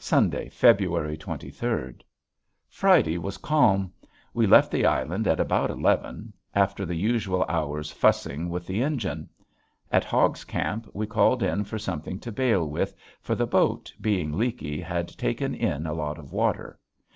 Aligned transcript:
Sunday, 0.00 0.48
February 0.48 1.16
twenty 1.16 1.48
third. 1.48 2.02
Friday 2.68 3.18
was 3.18 3.38
calm. 3.38 3.92
We 4.34 4.44
left 4.44 4.72
the 4.72 4.84
island 4.84 5.28
at 5.28 5.38
about 5.38 5.70
eleven 5.70 6.32
after 6.56 6.84
the 6.84 6.96
usual 6.96 7.44
hours 7.48 7.92
fussing 7.92 8.48
with 8.50 8.66
the 8.66 8.82
engine. 8.82 9.28
At 9.92 10.02
Hogg's 10.02 10.42
camp 10.42 10.90
we 10.92 11.06
called 11.06 11.44
in 11.44 11.62
for 11.62 11.78
something 11.78 12.18
to 12.18 12.32
bale 12.32 12.68
with, 12.68 12.96
for 13.20 13.36
the 13.36 13.46
boat, 13.46 13.92
being 14.00 14.36
leaky, 14.36 14.80
had 14.80 15.06
taken 15.06 15.54
in 15.54 15.86
a 15.86 15.94
lot 15.94 16.18
of 16.18 16.32
water. 16.32 16.80